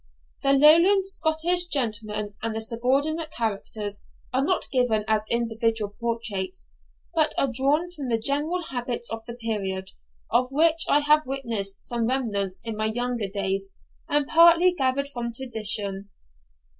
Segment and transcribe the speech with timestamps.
[0.41, 6.71] The Lowland Scottish gentlemen and the subordinate characters are not given as individual portraits,
[7.13, 9.91] but are drawn from the general habits of the period,
[10.31, 13.75] of which I have witnessed some remnants in my younger days,
[14.09, 16.09] and partly gathered from tradition.